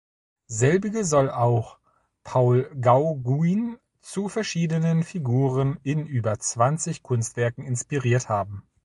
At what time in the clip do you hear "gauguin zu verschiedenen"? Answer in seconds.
2.81-5.03